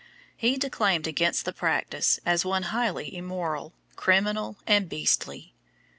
He 0.35 0.57
declaimed 0.57 1.05
against 1.05 1.45
the 1.45 1.53
practice 1.53 2.19
as 2.25 2.43
one 2.43 2.63
highly 2.73 3.15
immoral, 3.15 3.71
criminal, 3.95 4.57
and 4.65 4.89
beastly. 4.89 5.53